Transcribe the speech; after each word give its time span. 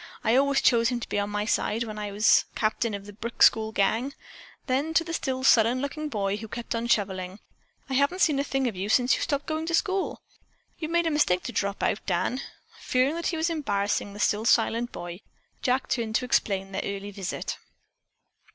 I 0.23 0.35
always 0.35 0.61
chose 0.61 0.89
him 0.89 0.99
to 1.01 1.07
be 1.09 1.19
on 1.19 1.29
my 1.29 1.45
side 1.45 1.83
when 1.83 1.99
I 1.99 2.11
was 2.11 2.45
captain 2.55 2.95
of 2.95 3.05
the 3.05 3.13
Brick 3.13 3.43
School 3.43 3.71
gang." 3.71 4.15
Then 4.65 4.95
to 4.95 5.03
the 5.03 5.13
still 5.13 5.43
sullen 5.43 5.79
looking 5.79 6.09
boy, 6.09 6.37
who 6.37 6.47
kept 6.47 6.73
on 6.73 6.87
shoveling: 6.87 7.37
"I 7.87 7.93
haven't 7.93 8.21
seen 8.21 8.39
a 8.39 8.43
thing 8.43 8.67
of 8.67 8.75
you 8.75 8.89
since 8.89 9.15
you 9.15 9.21
stopped 9.21 9.45
going 9.45 9.67
to 9.67 9.75
school. 9.75 10.23
You 10.79 10.89
made 10.89 11.05
a 11.05 11.11
mistake 11.11 11.43
to 11.43 11.51
drop 11.51 11.83
out, 11.83 12.03
Dan." 12.07 12.41
Fearing 12.79 13.13
that 13.13 13.27
he 13.27 13.37
was 13.37 13.51
embarrassing 13.51 14.13
the 14.13 14.19
still 14.19 14.43
silent 14.45 14.91
boy, 14.91 15.19
Jack 15.61 15.87
turned 15.87 16.15
to 16.15 16.25
explain 16.25 16.71
their 16.71 16.81
early 16.83 17.11
visit. 17.11 17.59